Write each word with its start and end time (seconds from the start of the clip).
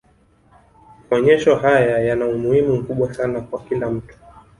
maonyesho 1.11 1.55
haya 1.55 1.97
yana 2.07 2.25
umuhimu 2.27 2.73
mkubwa 2.75 3.13
sana 3.13 3.41
kwa 3.41 3.63
kila 3.65 3.91
mtu 3.91 4.15